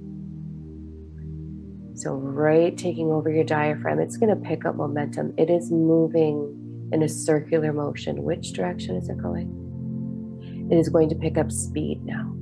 So, 1.96 2.14
right 2.14 2.78
taking 2.78 3.12
over 3.12 3.30
your 3.30 3.44
diaphragm, 3.44 4.00
it's 4.00 4.16
going 4.16 4.30
to 4.30 4.48
pick 4.48 4.64
up 4.64 4.76
momentum. 4.76 5.34
It 5.38 5.50
is 5.50 5.70
moving 5.70 6.90
in 6.94 7.04
a 7.04 7.10
circular 7.10 7.74
motion. 7.74 8.24
Which 8.24 8.54
direction 8.54 8.96
is 8.96 9.10
it 9.10 9.18
going? 9.18 10.70
It 10.72 10.78
is 10.78 10.88
going 10.88 11.10
to 11.10 11.16
pick 11.16 11.38
up 11.38 11.52
speed 11.52 12.06
now. 12.06 12.37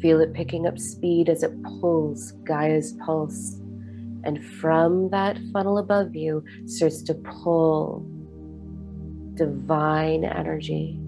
Feel 0.00 0.20
it 0.20 0.32
picking 0.32 0.66
up 0.66 0.78
speed 0.78 1.28
as 1.28 1.42
it 1.42 1.52
pulls 1.62 2.32
Gaia's 2.44 2.92
pulse. 3.04 3.60
And 4.24 4.44
from 4.60 5.10
that 5.10 5.38
funnel 5.52 5.78
above 5.78 6.14
you 6.14 6.44
starts 6.66 7.02
to 7.04 7.14
pull 7.14 8.06
divine 9.34 10.24
energy 10.24 11.00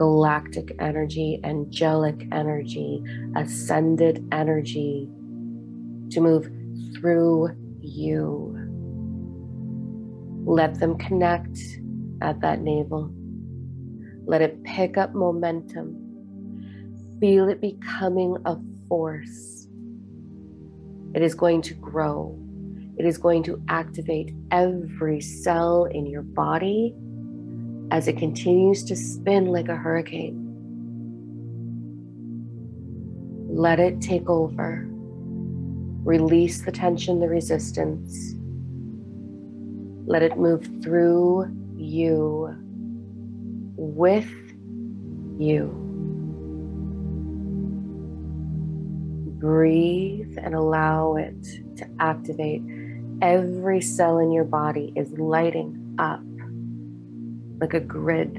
galactic 0.00 0.74
energy, 0.78 1.38
angelic 1.44 2.26
energy, 2.32 3.04
ascended 3.36 4.26
energy 4.32 5.06
to 6.10 6.22
move 6.22 6.50
through 6.94 7.50
you. 7.82 8.56
Let 10.46 10.80
them 10.80 10.96
connect 10.96 11.58
at 12.22 12.40
that 12.40 12.62
navel. 12.62 13.12
Let 14.24 14.40
it 14.40 14.64
pick 14.64 14.96
up 14.96 15.14
momentum. 15.14 16.09
Feel 17.20 17.48
it 17.48 17.60
becoming 17.60 18.36
a 18.46 18.56
force. 18.88 19.68
It 21.14 21.22
is 21.22 21.34
going 21.34 21.60
to 21.62 21.74
grow. 21.74 22.38
It 22.98 23.04
is 23.04 23.18
going 23.18 23.42
to 23.44 23.62
activate 23.68 24.34
every 24.50 25.20
cell 25.20 25.84
in 25.84 26.06
your 26.06 26.22
body 26.22 26.94
as 27.90 28.08
it 28.08 28.16
continues 28.16 28.84
to 28.84 28.96
spin 28.96 29.46
like 29.46 29.68
a 29.68 29.76
hurricane. 29.76 30.46
Let 33.48 33.80
it 33.80 34.00
take 34.00 34.28
over. 34.30 34.86
Release 36.04 36.62
the 36.62 36.72
tension, 36.72 37.20
the 37.20 37.28
resistance. 37.28 38.34
Let 40.06 40.22
it 40.22 40.38
move 40.38 40.68
through 40.82 41.54
you, 41.76 42.54
with 43.76 44.30
you. 45.38 45.79
Breathe 49.40 50.36
and 50.36 50.54
allow 50.54 51.16
it 51.16 51.42
to 51.78 51.88
activate. 51.98 52.62
Every 53.22 53.80
cell 53.80 54.18
in 54.18 54.30
your 54.30 54.44
body 54.44 54.92
is 54.94 55.10
lighting 55.12 55.96
up 55.98 56.20
like 57.58 57.72
a 57.72 57.80
grid, 57.80 58.36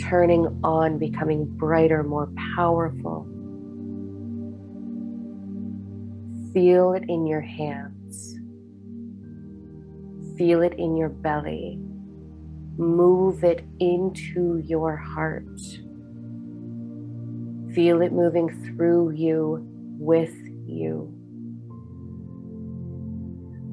turning 0.00 0.60
on, 0.64 0.98
becoming 0.98 1.44
brighter, 1.44 2.02
more 2.02 2.28
powerful. 2.56 3.24
Feel 6.52 6.92
it 6.94 7.04
in 7.08 7.24
your 7.24 7.42
hands, 7.42 8.36
feel 10.36 10.62
it 10.62 10.74
in 10.74 10.96
your 10.96 11.08
belly, 11.08 11.78
move 12.76 13.44
it 13.44 13.64
into 13.78 14.58
your 14.64 14.96
heart. 14.96 15.46
Feel 17.76 18.00
it 18.00 18.10
moving 18.10 18.48
through 18.64 19.10
you, 19.10 19.58
with 19.98 20.34
you. 20.64 21.12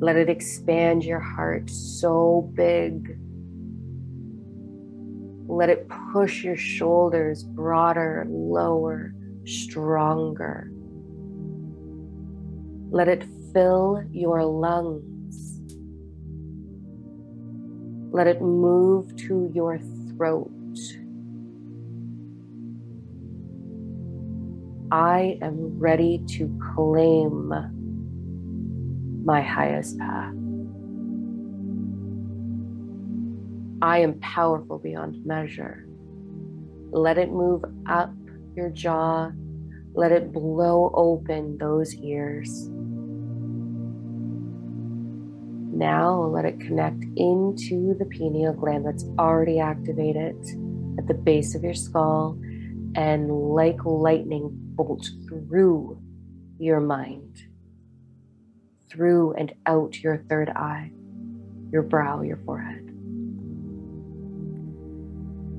Let 0.01 0.17
it 0.17 0.27
expand 0.27 1.05
your 1.05 1.21
heart 1.21 1.69
so 1.69 2.51
big. 2.53 3.17
Let 5.47 5.69
it 5.69 5.87
push 6.11 6.43
your 6.43 6.57
shoulders 6.57 7.45
broader, 7.45 8.25
lower, 8.27 9.13
stronger. 9.45 10.69
Let 12.91 13.07
it 13.07 13.23
fill 13.53 14.03
your 14.11 14.43
lungs. 14.43 15.61
Let 18.11 18.27
it 18.27 18.41
move 18.41 19.15
to 19.15 19.49
your 19.53 19.79
throat. 20.09 20.51
I 24.93 25.39
am 25.41 25.79
ready 25.79 26.23
to 26.37 26.55
claim 26.75 27.49
my 29.25 29.41
highest 29.41 29.97
path. 29.97 30.35
I 33.81 33.97
am 33.97 34.19
powerful 34.19 34.77
beyond 34.77 35.25
measure. 35.25 35.87
Let 36.91 37.17
it 37.17 37.31
move 37.31 37.65
up 37.89 38.13
your 38.55 38.69
jaw. 38.69 39.31
Let 39.95 40.11
it 40.11 40.31
blow 40.31 40.91
open 40.93 41.57
those 41.57 41.95
ears. 41.95 42.69
Now 45.75 46.21
let 46.21 46.45
it 46.45 46.59
connect 46.59 47.03
into 47.17 47.95
the 47.97 48.05
pineal 48.05 48.53
gland 48.53 48.85
that's 48.85 49.05
already 49.17 49.59
activated 49.59 50.37
at 50.99 51.07
the 51.07 51.15
base 51.15 51.55
of 51.55 51.63
your 51.63 51.73
skull 51.73 52.37
and 52.95 53.31
like 53.31 53.83
lightning 53.85 54.49
bolt 54.75 55.07
through 55.27 55.99
your 56.59 56.79
mind 56.79 57.43
through 58.93 59.33
and 59.33 59.53
out 59.65 59.99
your 60.01 60.17
third 60.29 60.49
eye, 60.49 60.91
your 61.71 61.81
brow, 61.81 62.21
your 62.21 62.37
forehead? 62.45 62.89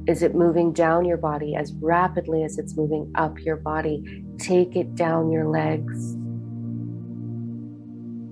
Is 0.06 0.22
it 0.22 0.34
moving 0.34 0.72
down 0.72 1.04
your 1.04 1.16
body 1.16 1.56
as 1.56 1.72
rapidly 1.80 2.44
as 2.44 2.58
it's 2.58 2.76
moving 2.76 3.10
up 3.14 3.38
your 3.40 3.56
body? 3.56 4.24
Take 4.38 4.76
it 4.76 4.94
down 4.94 5.32
your 5.32 5.48
legs. 5.48 6.16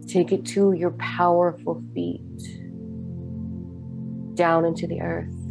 Take 0.06 0.32
it 0.32 0.44
to 0.46 0.72
your 0.74 0.90
powerful 0.92 1.82
feet, 1.94 2.20
down 4.34 4.66
into 4.66 4.86
the 4.86 5.00
earth. 5.00 5.41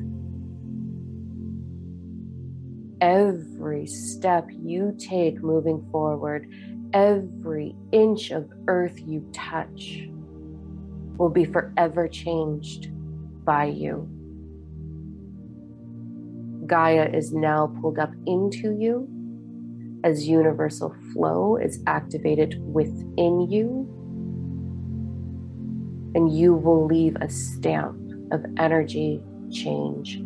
Every 3.01 3.87
step 3.87 4.47
you 4.51 4.95
take 4.99 5.41
moving 5.43 5.87
forward 5.91 6.47
every 6.93 7.75
inch 7.91 8.31
of 8.31 8.51
earth 8.67 8.99
you 9.05 9.25
touch 9.33 10.07
will 11.17 11.29
be 11.29 11.45
forever 11.45 12.07
changed 12.07 12.89
by 13.45 13.65
you. 13.65 14.09
Gaia 16.67 17.09
is 17.13 17.33
now 17.33 17.67
pulled 17.81 17.99
up 17.99 18.11
into 18.25 18.75
you. 18.77 19.07
as 20.03 20.27
universal 20.27 20.95
flow 21.13 21.57
is 21.57 21.79
activated 21.85 22.59
within 22.73 23.41
you. 23.49 23.87
And 26.15 26.35
you 26.35 26.55
will 26.55 26.85
leave 26.85 27.15
a 27.21 27.29
stamp 27.29 27.99
of 28.31 28.43
energy 28.57 29.21
change 29.51 30.21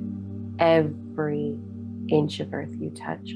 every 0.60 1.58
inch 2.10 2.40
of 2.40 2.54
earth 2.54 2.76
you 2.78 2.90
touch. 2.92 3.34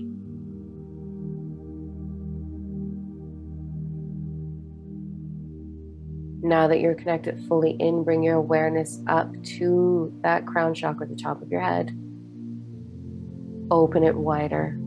Now 6.42 6.68
that 6.68 6.80
you're 6.80 6.96
connected 6.96 7.44
fully 7.48 7.72
in, 7.72 8.04
bring 8.04 8.24
your 8.24 8.36
awareness 8.36 9.02
up 9.08 9.32
to 9.58 10.14
that 10.22 10.46
crown 10.46 10.74
chakra 10.74 11.06
at 11.06 11.10
the 11.10 11.22
top 11.22 11.42
of 11.42 11.50
your 11.52 11.62
head. 11.62 11.88
Open 13.70 14.04
it 14.04 14.16
wider. 14.16 14.78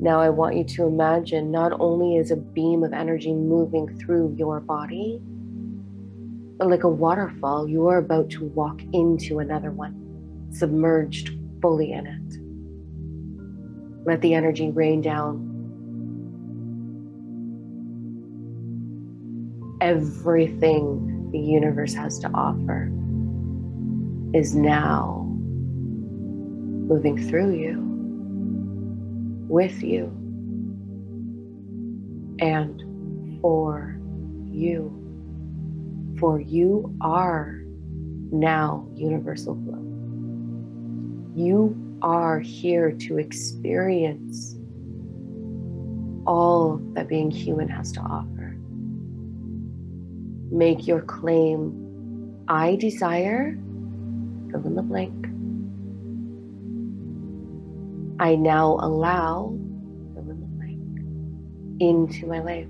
Now, 0.00 0.20
I 0.20 0.28
want 0.28 0.56
you 0.56 0.64
to 0.64 0.84
imagine 0.84 1.50
not 1.50 1.72
only 1.80 2.16
is 2.16 2.30
a 2.30 2.36
beam 2.36 2.82
of 2.82 2.92
energy 2.92 3.32
moving 3.32 3.96
through 3.98 4.34
your 4.36 4.60
body, 4.60 5.18
but 6.58 6.68
like 6.68 6.82
a 6.82 6.88
waterfall, 6.88 7.68
you 7.68 7.86
are 7.88 7.98
about 7.98 8.28
to 8.30 8.44
walk 8.44 8.82
into 8.92 9.38
another 9.38 9.70
one, 9.70 9.94
submerged 10.54 11.36
fully 11.60 11.92
in 11.92 12.06
it. 12.06 14.06
Let 14.06 14.20
the 14.20 14.34
energy 14.34 14.70
rain 14.70 15.00
down 15.00 15.50
everything 19.80 21.30
the 21.30 21.38
universe 21.38 21.94
has 21.94 22.18
to 22.18 22.30
offer 22.32 22.90
is 24.34 24.54
now 24.54 25.26
moving 26.88 27.16
through 27.28 27.54
you, 27.54 27.80
with 29.48 29.82
you, 29.82 30.06
and 32.40 32.82
for 33.40 33.98
you. 34.44 35.00
For 36.18 36.40
you 36.40 36.96
are 37.00 37.60
now 38.32 38.88
universal. 38.94 39.54
You 41.34 41.98
are 42.02 42.38
here 42.40 42.92
to 42.92 43.18
experience 43.18 44.56
all 46.26 46.80
that 46.94 47.08
being 47.08 47.30
human 47.30 47.68
has 47.68 47.92
to 47.92 48.00
offer 48.00 48.56
make 50.50 50.86
your 50.86 51.00
claim 51.02 51.84
I 52.46 52.76
desire, 52.76 53.58
fill 54.50 54.66
in 54.66 54.74
the 54.74 54.82
blank. 54.82 55.26
I 58.20 58.36
now 58.36 58.76
allow, 58.80 59.58
fill 60.14 60.30
in 60.30 60.40
the 60.40 60.46
blank, 60.46 61.80
into 61.80 62.26
my 62.26 62.40
life. 62.40 62.68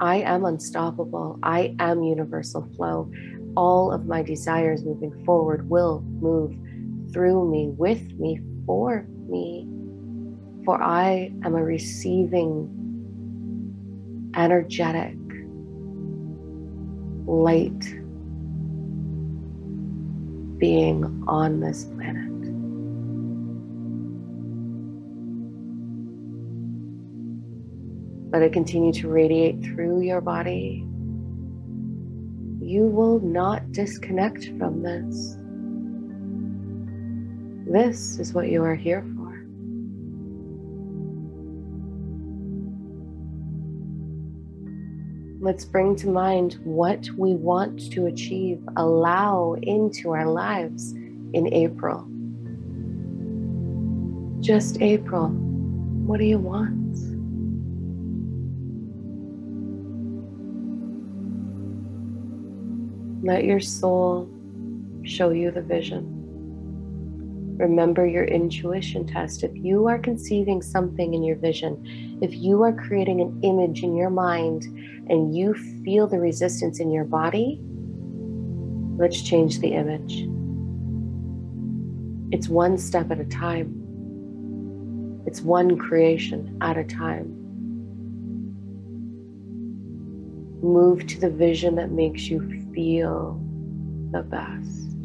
I 0.00 0.16
am 0.22 0.44
unstoppable. 0.44 1.38
I 1.42 1.76
am 1.78 2.02
universal 2.02 2.68
flow. 2.76 3.10
All 3.56 3.92
of 3.92 4.06
my 4.06 4.22
desires 4.22 4.84
moving 4.84 5.24
forward 5.24 5.68
will 5.70 6.00
move 6.00 6.56
through 7.12 7.50
me, 7.50 7.68
with 7.68 8.02
me, 8.18 8.40
for 8.66 9.06
me. 9.28 9.68
For 10.64 10.82
I 10.82 11.32
am 11.44 11.54
a 11.54 11.62
receiving 11.62 12.70
energetic, 14.36 15.16
light 17.26 17.80
being 20.58 21.24
on 21.28 21.60
this 21.60 21.84
planet. 21.84 22.32
Let 28.32 28.42
it 28.42 28.52
continue 28.52 28.92
to 28.94 29.08
radiate 29.08 29.62
through 29.62 30.00
your 30.00 30.20
body. 30.20 30.84
You 32.74 32.88
will 32.88 33.20
not 33.20 33.70
disconnect 33.70 34.50
from 34.58 34.82
this. 34.82 35.36
This 37.72 38.18
is 38.18 38.34
what 38.34 38.48
you 38.48 38.64
are 38.64 38.74
here 38.74 39.02
for. 39.14 39.46
Let's 45.40 45.64
bring 45.64 45.94
to 45.94 46.08
mind 46.08 46.58
what 46.64 47.08
we 47.16 47.36
want 47.36 47.92
to 47.92 48.06
achieve, 48.06 48.60
allow 48.76 49.54
into 49.62 50.10
our 50.10 50.26
lives 50.26 50.94
in 51.32 51.48
April. 51.52 52.04
Just 54.40 54.82
April. 54.82 55.28
What 55.28 56.18
do 56.18 56.24
you 56.24 56.38
want? 56.38 57.13
Let 63.24 63.44
your 63.44 63.60
soul 63.60 64.28
show 65.02 65.30
you 65.30 65.50
the 65.50 65.62
vision. 65.62 67.56
Remember 67.56 68.06
your 68.06 68.24
intuition 68.24 69.06
test. 69.06 69.42
If 69.42 69.56
you 69.56 69.86
are 69.86 69.98
conceiving 69.98 70.60
something 70.60 71.14
in 71.14 71.22
your 71.22 71.36
vision, 71.36 72.18
if 72.20 72.34
you 72.34 72.62
are 72.64 72.74
creating 72.74 73.22
an 73.22 73.40
image 73.42 73.82
in 73.82 73.96
your 73.96 74.10
mind 74.10 74.64
and 75.08 75.34
you 75.34 75.54
feel 75.84 76.06
the 76.06 76.20
resistance 76.20 76.80
in 76.80 76.90
your 76.90 77.04
body, 77.04 77.58
let's 78.98 79.22
change 79.22 79.60
the 79.60 79.72
image. 79.72 80.28
It's 82.30 82.50
one 82.50 82.76
step 82.76 83.10
at 83.10 83.20
a 83.20 83.24
time, 83.24 83.72
it's 85.26 85.40
one 85.40 85.78
creation 85.78 86.58
at 86.60 86.76
a 86.76 86.84
time. 86.84 87.43
Move 90.64 91.06
to 91.06 91.20
the 91.20 91.28
vision 91.28 91.74
that 91.74 91.90
makes 91.90 92.22
you 92.30 92.40
feel 92.72 93.38
the 94.12 94.22
best. 94.22 94.96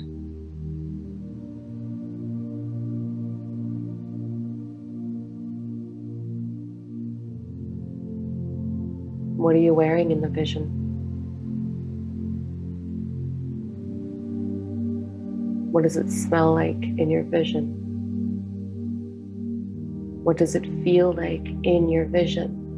What 9.35 9.53
are 9.53 9.59
you 9.59 9.73
wearing 9.73 10.11
in 10.11 10.21
the 10.21 10.29
vision? 10.29 10.63
What 15.73 15.83
does 15.83 15.97
it 15.97 16.09
smell 16.09 16.53
like 16.53 16.81
in 16.81 17.09
your 17.09 17.23
vision? 17.23 17.75
What 20.23 20.37
does 20.37 20.55
it 20.55 20.63
feel 20.85 21.11
like 21.11 21.45
in 21.63 21.89
your 21.89 22.05
vision? 22.05 22.68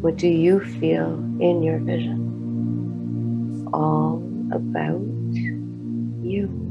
What 0.00 0.16
do 0.16 0.28
you 0.28 0.60
feel 0.60 1.14
in 1.40 1.62
your 1.62 1.78
vision? 1.78 3.68
All 3.72 4.22
about 4.52 5.00
you 6.22 6.70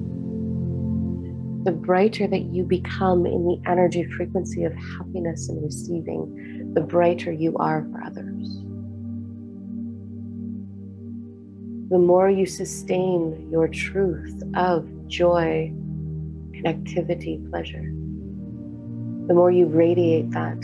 the 1.63 1.71
brighter 1.71 2.25
that 2.25 2.45
you 2.53 2.63
become 2.63 3.25
in 3.25 3.45
the 3.45 3.61
energy 3.69 4.03
frequency 4.15 4.63
of 4.63 4.73
happiness 4.73 5.49
and 5.49 5.61
receiving, 5.61 6.71
the 6.73 6.81
brighter 6.81 7.31
you 7.31 7.55
are 7.57 7.85
for 7.91 8.01
others. 8.01 8.47
The 11.89 11.97
more 11.97 12.29
you 12.29 12.45
sustain 12.45 13.49
your 13.51 13.67
truth 13.67 14.41
of 14.55 14.87
joy, 15.07 15.73
connectivity, 16.51 17.49
pleasure, 17.49 17.91
the 19.27 19.33
more 19.33 19.51
you 19.51 19.65
radiate 19.65 20.31
that 20.31 20.63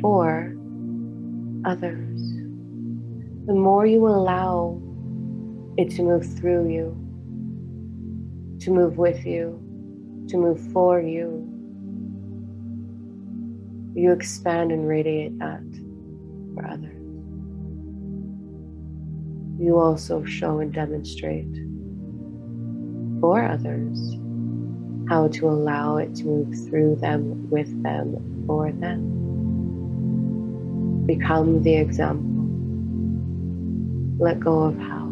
for 0.00 0.55
others, 1.66 2.20
the 3.46 3.54
more 3.54 3.84
you 3.84 4.06
allow 4.06 4.80
it 5.76 5.90
to 5.90 6.02
move 6.02 6.24
through 6.38 6.70
you, 6.70 6.96
to 8.60 8.70
move 8.70 8.96
with 8.96 9.26
you, 9.26 9.60
to 10.28 10.36
move 10.36 10.60
for 10.72 11.00
you. 11.00 11.42
You 13.94 14.12
expand 14.12 14.70
and 14.72 14.88
radiate 14.88 15.38
that 15.38 15.62
for 16.54 16.66
others. 16.66 16.92
You 19.58 19.78
also 19.78 20.24
show 20.24 20.60
and 20.60 20.72
demonstrate 20.72 21.52
for 23.20 23.44
others 23.44 23.98
how 25.08 25.28
to 25.28 25.48
allow 25.48 25.96
it 25.96 26.14
to 26.16 26.24
move 26.24 26.54
through 26.68 26.96
them, 26.96 27.48
with 27.50 27.82
them, 27.82 28.44
for 28.46 28.70
them. 28.72 29.25
Become 31.06 31.62
the 31.62 31.76
example. 31.76 32.24
Let 34.18 34.40
go 34.40 34.64
of 34.64 34.76
how. 34.78 35.06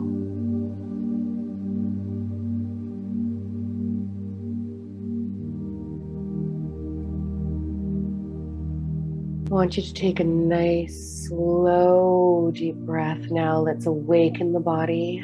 I 9.46 9.56
want 9.56 9.76
you 9.76 9.84
to 9.84 9.94
take 9.94 10.18
a 10.18 10.24
nice, 10.24 11.28
slow, 11.28 12.50
deep 12.52 12.74
breath 12.74 13.30
now. 13.30 13.60
Let's 13.60 13.86
awaken 13.86 14.52
the 14.52 14.58
body. 14.58 15.22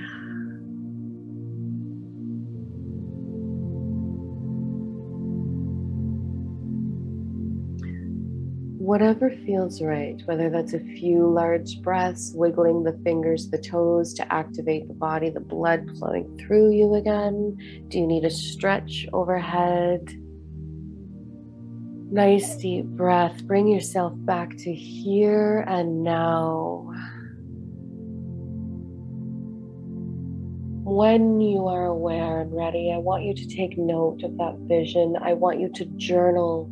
Whatever 8.90 9.30
feels 9.46 9.80
right, 9.80 10.20
whether 10.24 10.50
that's 10.50 10.72
a 10.72 10.80
few 10.80 11.24
large 11.24 11.80
breaths, 11.80 12.32
wiggling 12.34 12.82
the 12.82 12.98
fingers, 13.04 13.48
the 13.48 13.56
toes 13.56 14.12
to 14.12 14.32
activate 14.32 14.88
the 14.88 14.94
body, 14.94 15.30
the 15.30 15.38
blood 15.38 15.88
flowing 15.96 16.36
through 16.38 16.72
you 16.72 16.94
again. 16.94 17.56
Do 17.86 18.00
you 18.00 18.06
need 18.08 18.24
a 18.24 18.30
stretch 18.30 19.06
overhead? 19.12 20.12
Nice 22.10 22.56
deep 22.56 22.84
breath. 22.84 23.46
Bring 23.46 23.68
yourself 23.68 24.12
back 24.16 24.56
to 24.56 24.74
here 24.74 25.60
and 25.68 26.02
now. 26.02 26.92
When 30.82 31.40
you 31.40 31.68
are 31.68 31.86
aware 31.86 32.40
and 32.40 32.52
ready, 32.52 32.90
I 32.92 32.98
want 32.98 33.22
you 33.22 33.34
to 33.34 33.46
take 33.46 33.78
note 33.78 34.24
of 34.24 34.36
that 34.38 34.56
vision. 34.62 35.14
I 35.22 35.34
want 35.34 35.60
you 35.60 35.68
to 35.74 35.84
journal 35.96 36.68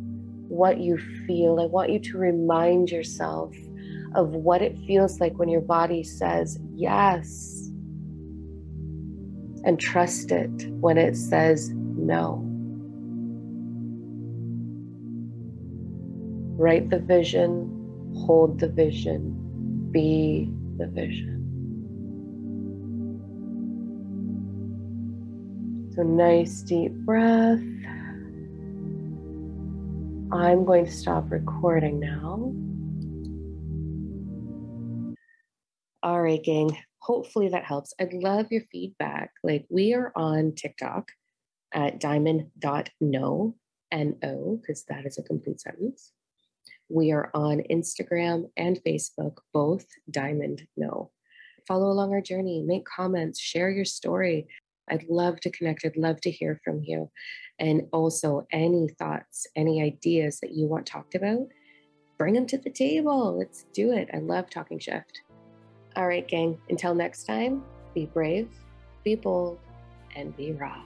what 0.49 0.79
you 0.79 0.97
feel. 1.25 1.59
I 1.59 1.65
want 1.65 1.91
you 1.91 1.99
to 1.99 2.17
remind 2.17 2.89
yourself 2.89 3.55
of 4.15 4.29
what 4.33 4.61
it 4.61 4.77
feels 4.87 5.19
like 5.19 5.37
when 5.37 5.47
your 5.47 5.61
body 5.61 6.03
says 6.03 6.59
yes. 6.73 7.71
And 9.63 9.79
trust 9.79 10.31
it 10.31 10.49
when 10.79 10.97
it 10.97 11.15
says 11.15 11.69
no. 11.69 12.43
Write 16.57 16.89
the 16.89 16.99
vision, 16.99 17.69
hold 18.25 18.59
the 18.59 18.67
vision, 18.67 19.89
be 19.91 20.51
the 20.77 20.87
vision. 20.87 21.37
So, 25.95 26.03
nice 26.03 26.61
deep 26.61 26.91
breath. 26.91 27.61
I'm 30.31 30.63
going 30.63 30.85
to 30.85 30.91
stop 30.91 31.31
recording 31.31 31.99
now. 31.99 32.53
All 36.03 36.21
right, 36.21 36.43
gang. 36.43 36.77
Hopefully 36.99 37.49
that 37.49 37.63
helps. 37.63 37.95
I'd 37.99 38.13
love 38.13 38.45
your 38.51 38.61
feedback. 38.71 39.31
Like, 39.43 39.65
we 39.69 39.95
are 39.95 40.11
on 40.15 40.53
TikTok 40.53 41.09
at 41.73 41.99
diamond.no, 41.99 43.55
N 43.91 44.15
O, 44.23 44.57
because 44.57 44.83
that 44.85 45.07
is 45.07 45.17
a 45.17 45.23
complete 45.23 45.61
sentence. 45.61 46.11
We 46.89 47.11
are 47.11 47.31
on 47.33 47.63
Instagram 47.71 48.51
and 48.55 48.79
Facebook, 48.85 49.37
both 49.51 49.87
Diamond 50.11 50.67
No. 50.77 51.09
Follow 51.67 51.87
along 51.87 52.13
our 52.13 52.21
journey, 52.21 52.61
make 52.61 52.85
comments, 52.85 53.39
share 53.39 53.71
your 53.71 53.85
story. 53.85 54.47
I'd 54.89 55.05
love 55.09 55.39
to 55.41 55.51
connect. 55.51 55.85
I'd 55.85 55.97
love 55.97 56.21
to 56.21 56.31
hear 56.31 56.59
from 56.63 56.81
you. 56.83 57.09
And 57.59 57.83
also, 57.91 58.47
any 58.51 58.89
thoughts, 58.97 59.47
any 59.55 59.81
ideas 59.81 60.39
that 60.41 60.53
you 60.53 60.67
want 60.67 60.85
talked 60.85 61.15
about, 61.15 61.47
bring 62.17 62.33
them 62.33 62.45
to 62.47 62.57
the 62.57 62.69
table. 62.69 63.37
Let's 63.37 63.65
do 63.73 63.91
it. 63.91 64.09
I 64.13 64.17
love 64.17 64.49
talking 64.49 64.79
shift. 64.79 65.21
All 65.95 66.07
right, 66.07 66.27
gang. 66.27 66.57
Until 66.69 66.93
next 66.93 67.23
time, 67.23 67.63
be 67.93 68.05
brave, 68.05 68.49
be 69.03 69.15
bold, 69.15 69.59
and 70.15 70.35
be 70.35 70.53
raw. 70.53 70.83